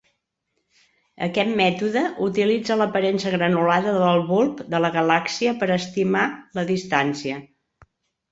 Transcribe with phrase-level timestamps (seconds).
[1.25, 6.23] Aquest mètode utilitza l'aparença granulada del bulb de la galàxia per estimar
[6.61, 7.37] la distància.